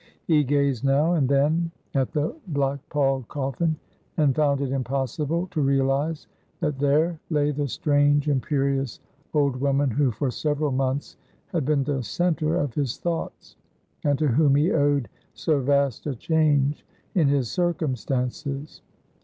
He 0.25 0.43
gazed 0.43 0.83
now 0.83 1.13
and 1.13 1.29
then 1.29 1.69
at 1.93 2.11
the 2.11 2.35
black 2.47 2.79
palled 2.89 3.27
coffin, 3.27 3.75
and 4.17 4.35
found 4.35 4.59
it 4.59 4.71
impossible 4.71 5.45
to 5.51 5.61
realise 5.61 6.25
that 6.59 6.79
there 6.79 7.19
lay 7.29 7.51
the 7.51 7.67
strange, 7.67 8.27
imperious 8.27 8.99
old 9.31 9.57
woman 9.57 9.91
who 9.91 10.09
for 10.09 10.31
several 10.31 10.71
months 10.71 11.17
had 11.49 11.65
been 11.65 11.83
the 11.83 12.01
centre 12.01 12.55
of 12.57 12.73
his 12.73 12.97
thoughts, 12.97 13.55
and 14.03 14.17
to 14.17 14.27
whom 14.27 14.55
he 14.55 14.71
owed 14.71 15.07
so 15.35 15.59
vast 15.59 16.07
a 16.07 16.15
change 16.15 16.83
in 17.13 17.27
his 17.27 17.51
circumstances. 17.51 18.81